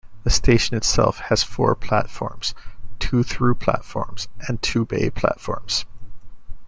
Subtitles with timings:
[0.23, 2.55] The station itself has four platforms-
[2.99, 5.85] two through platforms and two bay platforms.